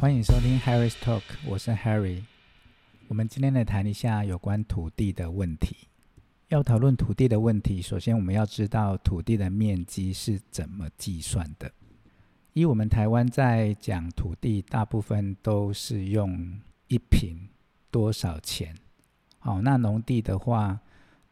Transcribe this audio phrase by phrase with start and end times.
[0.00, 2.22] 欢迎收听 Harry's Talk，我是 Harry。
[3.08, 5.88] 我们今天来谈一下有关土地的问题。
[6.50, 11.72] 要讨论土地的问题，首先我们要知道土地的面积是怎么计算的。
[12.52, 17.48] 以我们台湾在讲土地，大部分都是用一坪
[17.90, 18.76] 多少钱。
[19.40, 20.78] 好，那农地的话，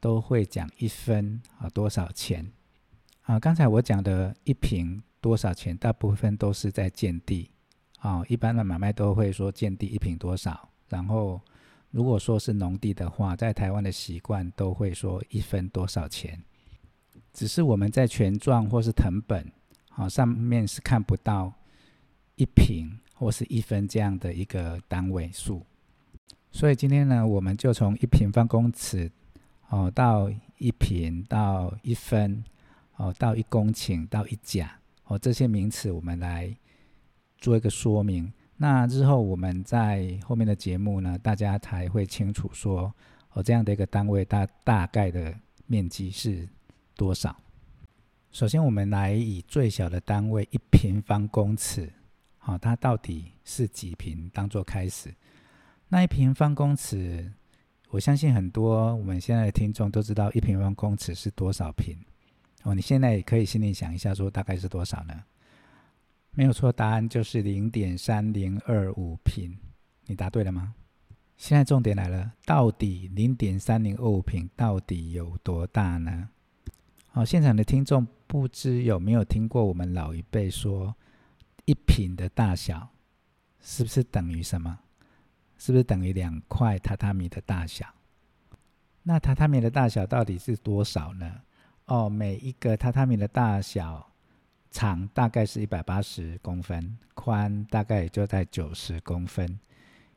[0.01, 2.51] 都会讲一分啊多少钱。
[3.23, 7.53] 啊，刚才我讲的一坪多少钱，大部分都是在建地。
[8.07, 11.41] 啊，一般的买卖都会说建地一坪多少，然后
[11.91, 16.41] 如果说是农地的话，在台湾的习惯都会说一分多少钱。
[17.33, 19.51] 只是我们在权状或是藤本，
[19.97, 21.53] 哦，上面是看不到
[22.37, 25.67] 一坪或是一分这样的一个单位数。
[26.53, 29.11] 所以今天呢，我们就从一平方公尺，
[29.71, 32.45] 哦，到一坪到一分，
[32.99, 36.57] 哦，到一公顷到一甲，哦，这些名词我们来。
[37.39, 42.93] 做一个说明，那日后我们在后面的节目呢，大家才会清楚说，
[43.33, 45.35] 哦，这样的一个单位大大概的
[45.67, 46.49] 面积是
[46.95, 47.37] 多少。
[48.33, 51.91] 首先，我们来以最小的单位一平方公尺，
[52.39, 55.15] 好，它到底是几平当做开始。
[55.89, 57.33] 那一平方公尺，
[57.91, 61.97] 我相信很多我们现在的听众都知道一平方公尺是多少平。
[62.65, 65.15] 哦，你现在也可以心里想一下，说大概是多少呢？
[66.39, 69.57] 没有错，答案就是零点三零二五平。
[70.05, 70.75] 你答对了吗？
[71.39, 76.29] 现在重点来了，到底零点三零二五平到底有多大呢？
[77.09, 80.95] 好，现场的听众不知有没有听过我们老一辈说，
[81.65, 82.87] 一平的大小
[83.59, 84.79] 是不是等于什么？
[85.57, 87.87] 是不是等于两块榻榻米的大小？
[89.05, 91.41] 那榻榻米的大小到底是多少呢？
[91.87, 94.13] 哦，每一个榻榻米的大小。
[94.77, 99.59] 长大概是一百八十公分，宽大概也就在九十公分，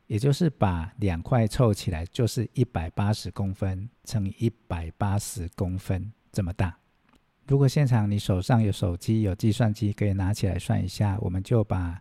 [0.05, 6.77] 也就是把两块凑起来就是一百八十公分乘以一百八十公分这么大。
[7.47, 11.97] 如果现场你手上有手机、有计算机，可以拿起来算一下，我们就把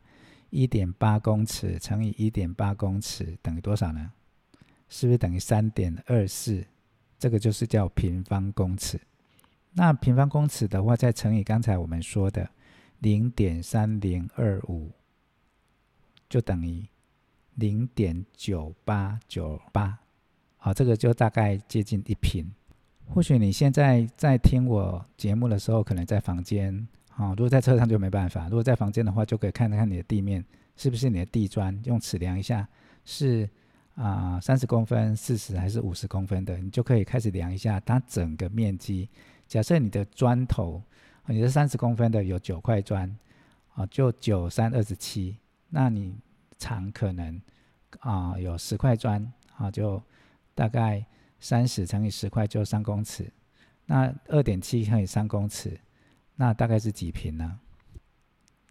[0.50, 4.10] 一点八公尺乘以一点八公尺等于多少呢？
[4.88, 6.66] 是不是等于三点二四？
[7.20, 9.00] 这个就是叫平方公尺。
[9.72, 12.48] 那平方公尺的话，再乘以刚才我们说的
[12.98, 14.90] 零点三零二五，
[16.28, 16.84] 就等于
[17.54, 19.96] 零点九八九八，
[20.56, 22.50] 好，这个就大概接近一平。
[23.06, 28.44] 或许你现在在听我节目的时候，可能在房间，好，如果在车上就没办法。
[28.48, 30.44] 如果在房间的话，就可以看看你的地面
[30.76, 32.68] 是不是你的地砖，用尺量一下，
[33.04, 33.48] 是
[33.94, 39.08] 啊三十公分、四十还是五十公分的，你就可以开始量一下它整个面积。
[39.48, 40.82] 假设你的砖头，
[41.26, 43.10] 你是三十公分的，有九块砖，
[43.74, 45.38] 啊，就九三二十七。
[45.70, 46.14] 那你
[46.58, 47.40] 长可能
[48.00, 50.00] 啊有十块砖，啊，就
[50.54, 51.04] 大概
[51.40, 53.26] 三十乘以十块就三公尺。
[53.86, 55.80] 那二点七乘以三公尺，
[56.36, 57.58] 那大概是几平呢？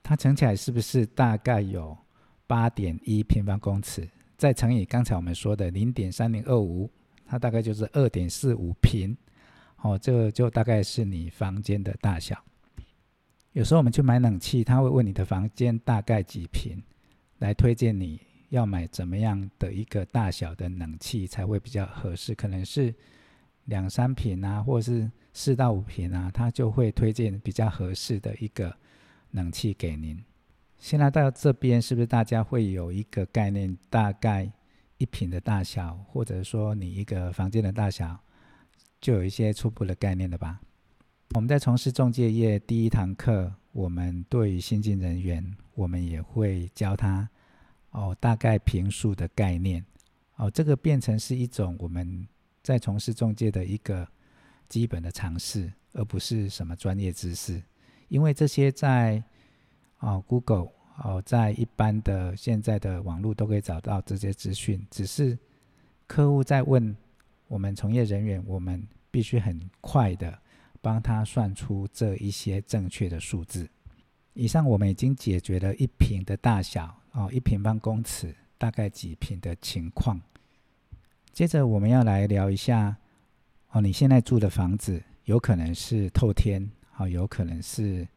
[0.04, 1.98] 它乘起来是不是大概有
[2.46, 4.08] 八点一平方公尺？
[4.38, 6.88] 再乘以刚才我们说的零点三零二五，
[7.26, 9.18] 它大概就是二点四五平。
[9.82, 12.38] 哦，这就大概是你房间的大小。
[13.54, 16.82] 有时候我们去买冷气，他会问你的房间大概几平，
[17.40, 22.36] 来推荐你要买怎么样的一个大小的冷气才会比较合适。
[22.36, 22.94] 可能是
[23.66, 28.76] 两三平啊，或者是四到五平啊，他就会推荐比较合适的一个
[29.32, 30.24] 冷气给您。
[30.78, 33.76] 现在到这边，是不是大家会有一个概念？
[33.90, 34.52] 大概
[34.98, 38.20] 一平的大小，或者说你一个房间的大小？
[39.00, 40.60] 就有一些初步的概念了吧？
[41.36, 47.30] 我们在从事中介业第一堂课，我们对于新进人员，我们也会教他
[47.92, 49.86] 哦，大概评述的概念
[50.38, 52.28] 哦，这个变成是一种我们
[52.64, 54.08] 在从事中介的一个
[54.68, 57.62] 基本的常识，而不是什么专业知识。
[58.08, 59.22] 因为这些在
[60.00, 60.70] 哦 Google
[61.04, 65.38] 哦，在一般的现在的网络都可以找到这些资讯，只是
[66.08, 66.96] 客户在问。
[67.50, 68.86] 我们从业人员，我们
[69.18, 70.40] 必须很快的
[70.80, 73.68] 帮他算出这一些正确的数字。
[74.36, 80.22] 以上我们已经解决了一平的大小哦，一平方公尺大概几平的情况。
[81.34, 82.96] 接着我们要来聊一下
[83.72, 88.08] 哦，你现在住的房子有可能是透天，啊，有可能是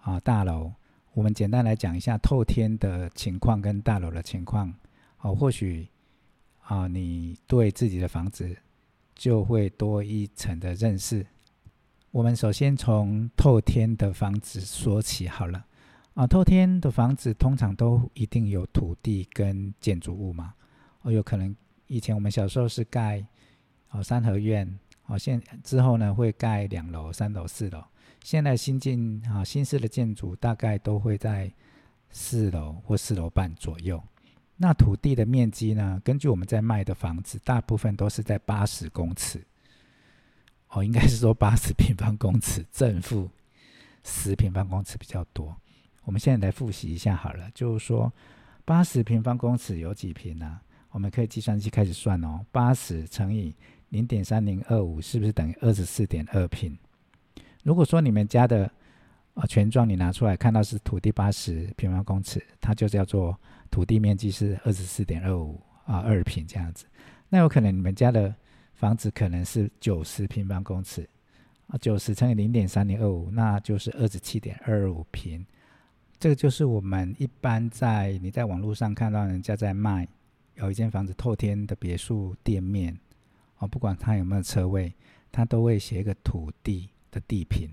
[0.00, 0.72] 啊大楼。
[1.12, 4.74] 我们简单来讲一下透天的情况跟大楼的情况
[5.20, 5.86] 哦，或许。
[6.66, 8.56] 啊，你对自己的房子
[9.14, 11.26] 就会多一层的认识。
[12.10, 15.64] 我们首先从透天的房子说起好了。
[16.14, 20.54] 啊，透天的房子通常都一定有土地跟建筑物嘛。
[21.02, 21.54] 哦，有可能
[21.88, 23.26] 以前我们小时候是盖
[23.90, 27.82] 哦三合院，哦现之后呢会盖两楼、三楼、四楼。
[28.22, 31.52] 现在新建啊新式的建筑大概都会在
[32.10, 34.00] 四楼或四楼半左右。
[34.56, 36.00] 那土地的面积呢？
[36.04, 39.44] 根据我们在卖的房子，大部分都是在八十公尺。
[40.68, 43.28] 哦，应该是说八十平方公尺，正负
[44.04, 45.56] 十平方公尺比较多。
[46.04, 48.12] 我们现在来复习一下好了，就是说
[48.64, 50.60] 八十平方公尺有几平呢？
[50.90, 53.52] 我们可以计算机开始算哦，八十乘以
[53.88, 56.78] 零点三零二五，是不是等于二十四点二平？
[57.64, 58.70] 如果说你们家的
[59.34, 63.36] 啊权状你拿出来看到是土地八十平方公尺，它就叫做。
[63.74, 66.86] 土地面积是二十四点二五啊二平这样子，
[67.28, 68.32] 那有可能你们家的
[68.74, 71.04] 房子可能是九十平方公尺
[71.66, 75.44] 啊，九十乘以零点三零二五，那就是二十七点二五平。
[76.20, 80.06] 这个就是我们一般在你在网络上看到人家在卖
[80.54, 82.96] 有一间房子透天的别墅店面
[83.58, 84.94] 哦，不管它有没有车位，
[85.32, 87.68] 它都会写一个土地的地坪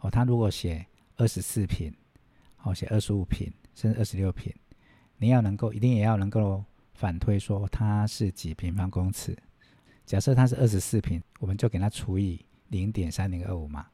[0.00, 0.10] 哦。
[0.10, 0.86] 它如果写
[1.16, 1.92] 二十四平，
[2.62, 4.50] 哦写二十五平，甚至二十六平。
[5.16, 6.62] 你要能够，一定也要能够
[6.92, 9.36] 反推说它是几平方公尺。
[10.04, 13.86] 假设它是二十四平，我们就给它除以零点三零二五嘛。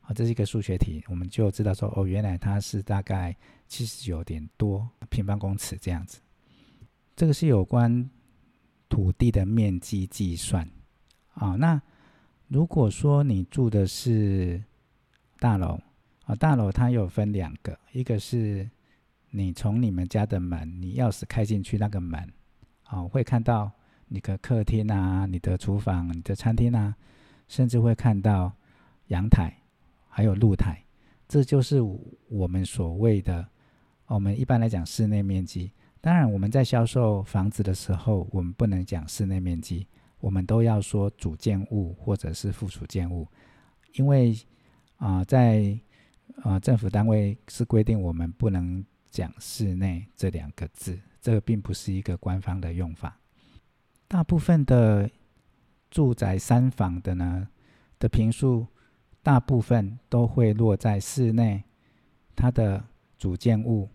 [0.00, 3.36] 好，这是一个数学题，我们就知道说，哦，原来它是大概
[3.68, 6.20] 七十九点多平方公尺这样子。
[7.14, 8.10] 这个是有关
[8.88, 10.68] 土地的面积计算。
[11.34, 11.80] 啊，那
[12.48, 14.62] 如果说你住的是
[15.38, 15.78] 大楼，
[16.24, 18.68] 啊，大楼它有分两个，一个是。
[19.36, 22.32] 你从你们家的门，你钥匙开进去那个门，
[22.90, 23.68] 哦，会看到
[24.06, 26.94] 你的客厅啊、你的厨房、你的餐厅啊，
[27.48, 28.52] 甚至会看到
[29.08, 29.52] 阳台，
[30.08, 30.80] 还有露台，
[31.26, 31.80] 这就是
[32.28, 33.44] 我们所谓的，
[34.06, 35.72] 我们一般来讲室内面积。
[36.00, 39.84] 当然，我们在销售房子的时候，我们不能讲室内面积，
[40.20, 43.26] 我们都要说主建物或者是附属建物，
[43.94, 44.32] 因为
[44.98, 45.76] 啊、在
[46.44, 48.84] 啊、政府单位是规定我们不能。
[49.14, 53.16] 讲室内这两个字，这个并不是一个官方的用法。
[54.08, 55.08] 大部分的
[55.88, 57.48] 住宅三房的呢
[58.00, 58.66] 的坪数，
[59.22, 61.62] 大部分都会落在室内，
[62.34, 62.84] 它的
[63.16, 63.88] 主建物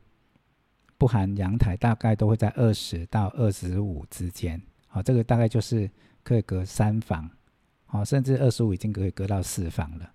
[0.98, 4.62] 不含阳台，大概都会在二十到二十五之间。
[4.88, 5.92] 好，这个大概就是
[6.24, 7.30] 可以隔三房，
[7.86, 10.10] 好，甚至二十五已经可以隔到四房了。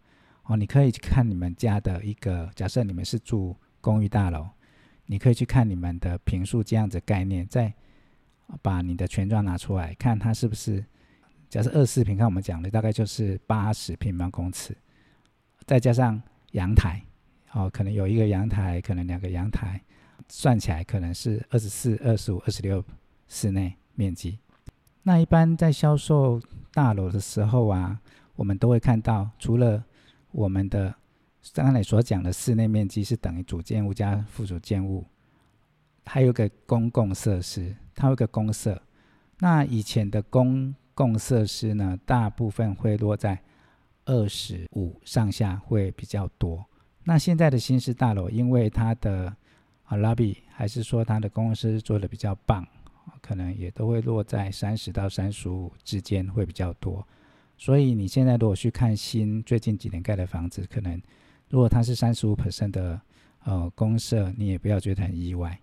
[0.45, 4.49] 哦，你可以看你们家的一个，假设你们是住公寓大楼。
[5.07, 7.73] 你可以去看你们的坪数这样子概念，再
[8.63, 10.85] 把你的权状拿出来看，它是不是？
[11.51, 14.77] 假设二十四平，看我们讲的大概就是八十平方公尺，
[15.67, 16.21] 再加上
[16.53, 17.03] 阳台，
[17.53, 19.81] 哦，可能有一个阳台，可能两个阳台，
[20.29, 22.85] 算起来可能是二十四、二十五、二十六
[23.29, 24.39] 室内面积。
[25.03, 26.41] 那一般在销售
[26.73, 28.01] 大楼的时候啊，
[28.37, 29.85] 我们都会看到，除了
[30.33, 30.95] 我们的。
[31.53, 35.05] 刚才所讲的室内面积是等于主建物加附属建物，
[36.07, 38.81] 还有个公共设施，它有个公设。
[39.39, 43.39] 那以前的公共设施呢，大部分会落在
[44.07, 46.65] 二十五上下会比较多。
[47.05, 49.27] 那现在的新式大楼，因为它的
[49.85, 52.67] 啊 lobby 还是说它的公共设施做的比较棒，
[53.21, 57.07] 可能也都会落在三十到三十五之间会比较多。
[57.59, 61.01] 所以你现在如果去看新最近几年盖的房子，可能
[61.49, 63.01] 如果它是三十五 percent 的
[63.45, 65.61] 呃公社，你也不要觉得很意外。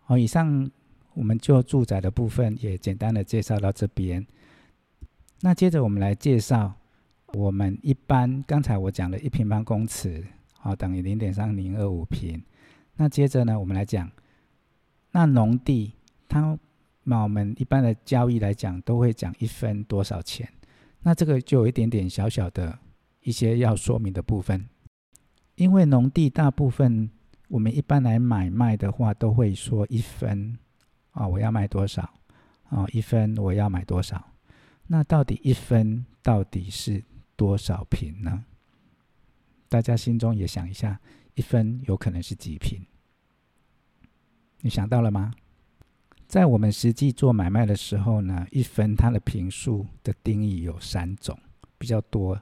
[0.00, 0.70] 好，以上
[1.14, 4.24] 我们就住宅的部分也简单的介绍到这边。
[5.40, 6.74] 那接着我们来介绍
[7.28, 12.42] 我们一般刚才我讲的一平方公尺，好，等于零点三零二五平。
[12.96, 14.10] 那接着呢，我们来讲
[15.10, 15.94] 那农地，
[16.28, 16.56] 它
[17.02, 20.48] 那我们一般的交易来讲都会讲一分多少钱。
[21.00, 22.78] 那这个就有一点点小小的。
[23.24, 24.68] 一些要说明的部分，
[25.56, 27.10] 因为农地大部分
[27.48, 30.58] 我们一般来买卖的话，都会说一分
[31.10, 32.02] 啊，我要卖多少
[32.68, 32.86] 啊？
[32.92, 34.32] 一分我要买多少？
[34.86, 37.02] 那到底一分到底是
[37.34, 38.44] 多少平呢？
[39.68, 41.00] 大家心中也想一下，
[41.34, 42.84] 一分有可能是几平？
[44.60, 45.32] 你想到了吗？
[46.26, 51.38] 在我们实际做买卖的时候呢，一分它的平数的定义有三种，
[51.78, 52.38] 比较多。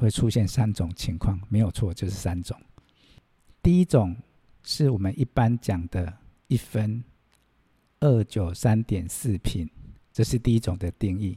[0.00, 2.58] 会出现三种情况，没有错，就是三种。
[3.62, 4.16] 第一种
[4.62, 6.12] 是我们一般讲的
[6.46, 7.04] 一分
[8.00, 9.68] 二九三点四平，
[10.12, 11.36] 这是第一种的定义。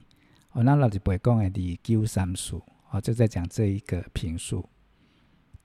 [0.53, 4.67] 哦，那老子不会讲的二九三数，哦，就在讲这一个平数。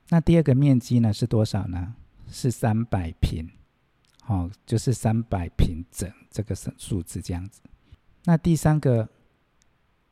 [0.09, 1.95] 那第二个面积呢是多少呢？
[2.26, 3.49] 是三百平，
[4.26, 7.61] 哦，就是三百平整这个数字这样子。
[8.25, 9.09] 那第三个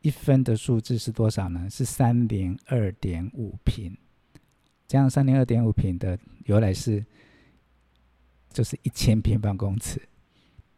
[0.06, 1.68] 一分的数字是多少呢？
[1.68, 3.92] 是三零二点五平。
[4.86, 7.04] 这样三零二点五平的由来是，
[8.50, 10.00] 就是一千平方公尺。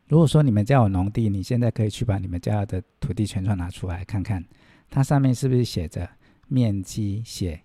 [0.07, 4.43] 如果说你们家有农地，你现在可以去把你们家的土地权状拿出来看看，
[4.89, 6.09] 它上面是不是写着
[6.47, 7.61] 面积写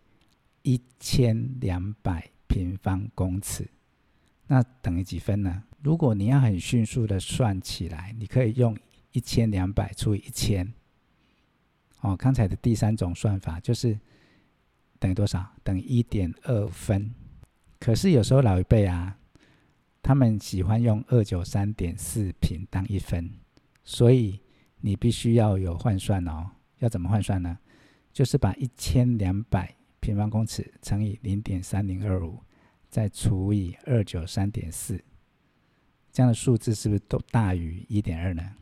[0.63, 3.65] 一千两百平方公尺？
[4.47, 5.63] 那等于几分呢？
[5.81, 8.77] 如果你要很迅速的算起来，你可以用
[9.13, 10.73] 一千两百除以一千。
[12.03, 13.99] 哦，刚才的第三种算法就是。
[14.99, 15.45] 等于多少？
[15.65, 17.13] 等于一点二分。
[17.77, 19.17] 可是有时候老一辈啊，
[20.01, 23.29] 他们喜欢用二九三点四平当一分，
[23.83, 24.39] 所以
[24.79, 26.49] 你必须要有换算哦。
[26.79, 27.59] 要怎么换算呢？
[28.13, 32.39] 就是把一千两百平方公尺乘以零点三零二五，
[32.87, 35.03] 再除以二九三点四，
[36.13, 38.55] 这样的数字是不是都大于一点二呢？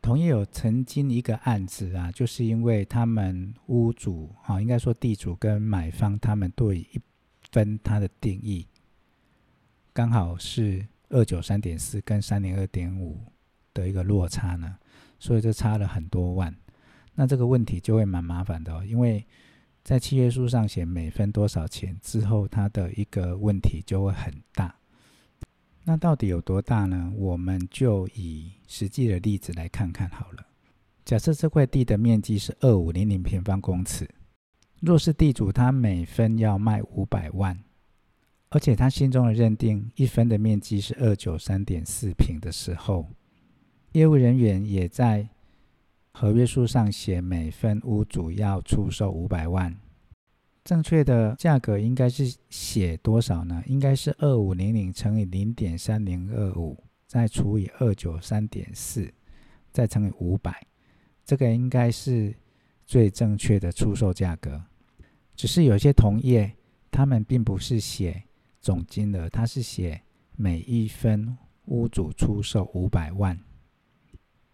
[0.00, 7.00] 同样有曾经一个案子啊，就是因为他们屋主啊，应该说地主跟买方他们对一
[7.50, 8.66] 分他的定义，
[9.92, 13.20] 刚好是二九三点四跟三零二点五
[13.74, 14.78] 的一个落差呢，
[15.18, 16.54] 所以就差了很多万。
[17.14, 19.26] 那这个问题就会蛮麻烦的哦，因为
[19.82, 24.77] 在契约书上写每分多少钱之后，它的一个问题就会很大。
[25.88, 27.10] 那到底有多大呢？
[27.16, 30.46] 我们就以实际的例子来看看好了。
[31.02, 34.06] 假设这块地的面积是二五零零平方公尺，
[34.80, 37.58] 若是地主他每分要卖五百万，
[38.50, 43.08] 而且他心中的认定一分的面积是二九三点四平的时候，
[43.92, 45.26] 业务人员也在
[46.12, 49.74] 合约书上写每分屋主要出售五百万。
[50.68, 53.64] 正确的价格应该是写多少呢？
[53.66, 59.10] 应该是二五零零乘以零点三零二五，再除以二九三点四，
[59.72, 60.66] 再乘以五百，
[61.24, 62.34] 这个应该是
[62.84, 64.62] 最正确的出售价格。
[65.34, 66.54] 只是有些同业，
[66.90, 68.22] 他们并不是写
[68.60, 69.98] 总金额，他是写
[70.36, 71.34] 每一分
[71.68, 73.40] 屋主出售五百万。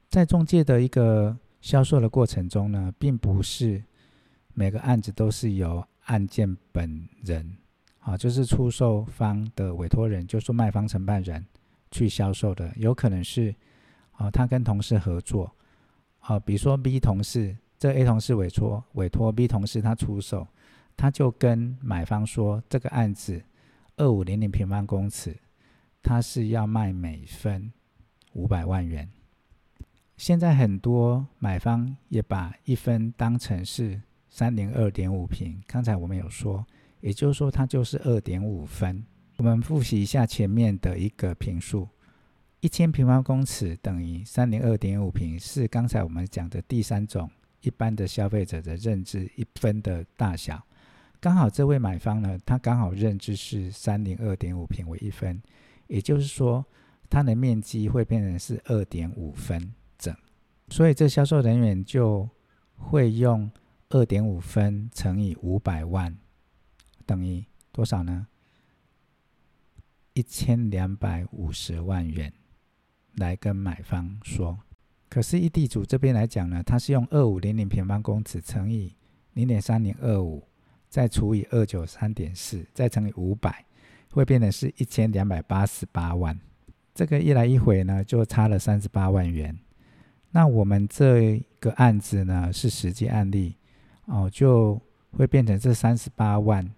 [0.08, 3.82] 在中介的一个销售的过程中呢，并不是
[4.52, 7.56] 每个案子都是由案件本人，
[8.00, 11.44] 啊，就是出售方的委托人，就是卖方承办人
[11.90, 13.54] 去销售的，有可能是，
[14.12, 15.50] 啊，他跟同事合作，
[16.20, 20.46] 啊，比如说 B 同事，这 A 同事委托委托 B 同事他出售，
[20.96, 23.42] 他就跟买方说，这个案子
[23.96, 25.36] 二五零零平方公尺，
[26.02, 27.72] 他是要卖每分
[28.34, 29.08] 五百万元。
[30.16, 34.00] 现在很多买方也把一分当成是。
[34.34, 36.66] 三零二点五平，刚才我们有说，
[37.00, 39.00] 也就是说它就是二点五分。
[39.36, 41.88] 我们复习一下前面的一个平数，
[42.58, 50.60] 一千平方公尺等于三零二点五平，是刚才我们讲的第三种一般的消费者的认知一分的大小。
[51.20, 55.40] 刚好这位买方呢，他刚好认知是三零二点五平为一分，
[55.86, 56.66] 也就是说
[57.08, 60.12] 它的面积会变成是二点五分整，
[60.70, 62.28] 所以这销售人员就
[62.76, 63.48] 会用。
[63.90, 66.16] 二点五分乘以五百万
[67.06, 68.26] 等于多少呢？
[70.14, 72.32] 一千两百五十万元
[73.16, 74.58] 来跟买方说。
[75.08, 78.96] 可是，一地主这边来讲呢，他是用二五零零平方公尺乘以
[79.34, 80.42] 零点三零二五，
[80.88, 83.64] 再除以二九三点四，再乘以五百，
[84.10, 86.40] 会变成是一千两百八十八万。
[86.94, 89.56] 这个一来一回呢，就差了三十八万元。
[90.30, 93.56] 那我们这个案子呢，是实际案例。
[94.06, 94.80] 哦，就
[95.12, 96.68] 会变成这三十八万，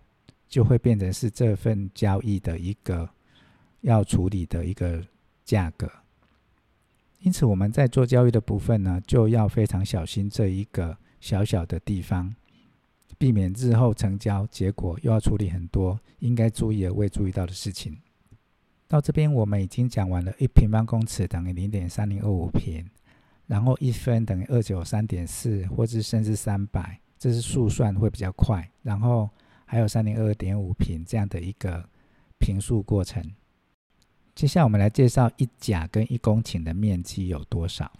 [0.48, 3.08] 就会变成是这份交易的一个
[3.80, 5.02] 要处理的一个
[5.44, 5.90] 价格。
[7.18, 12.32] 因此，我们在做交易的部分呢，就要非常小心这一个小小的地方，
[13.18, 17.96] 避免日后成交结果又要处理很多应该注意而未注意到的事情。
[18.86, 22.88] 到这边，我们已经讲完了，一平方公尺等于零点三零二五平，
[23.46, 27.00] 然后一分等于二九三点四，或者甚至三百。
[27.18, 29.28] 这是速算会比较快，然后
[29.64, 31.88] 还有三零二点五平这样的一个
[32.38, 33.22] 平数过程。
[34.34, 37.90] 接下来我们来介绍一甲跟一公顷的面积有多少。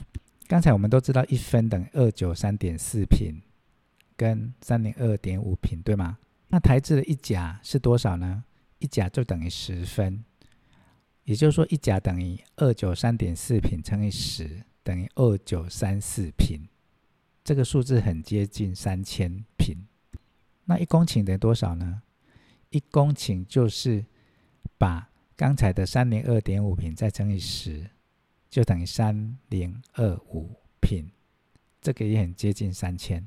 [0.47, 3.41] 刚才我们都知道一分等于二九三点四平，
[4.17, 6.19] 跟三零二点五平，对吗？
[6.49, 8.45] 那台制的一甲是多少呢？
[8.79, 10.23] 一甲就等于十分，
[11.25, 16.61] 也就是说一甲等于二九三点四平乘以十，等于二九三四平。
[17.47, 19.87] 这个数字很接近三千平，
[20.65, 22.03] 那一公顷等于多少呢？
[22.71, 24.05] 一公顷就是
[24.77, 27.89] 把刚才的三零二点五平再乘以十，
[28.51, 31.09] 就等于三零二五平，
[31.81, 33.25] 这个也很接近三千。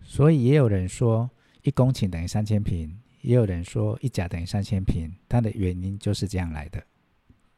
[0.00, 6.82] 所以也有人说一公顷等于三千平，也有人说一甲等于三千平，它的原因就是这样来的。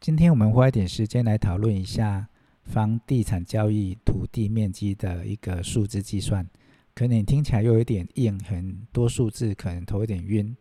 [0.01, 2.29] 今天我们花一点时间来讨论一下
[2.71, 6.49] 房地产交易土地面积的一个数字计算，
[6.95, 10.57] 可能听起来又有点硬，很多数字可能头有点晕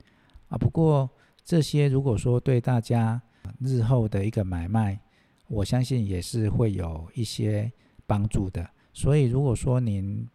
[0.48, 0.58] 啊。
[0.58, 1.08] 不过
[1.46, 3.22] 这些如果说对大家
[3.60, 5.00] 日后的一个买卖，
[5.48, 7.72] 我相信也是会有一些
[8.08, 8.68] 帮助的。
[8.92, 10.28] 所以如果说您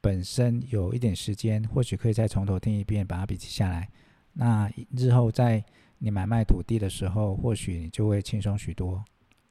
[0.00, 3.88] 本身有一点时间，或许可以再从头听一遍，把它笔记下来。
[4.32, 5.64] 那日后在
[5.98, 9.02] 你买卖土地的时候，或许你就会轻松许多。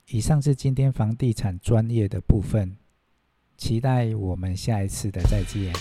[0.10, 2.78] 以上是今天房地产专业的部分，
[3.58, 5.74] 期待我们下一次的再见。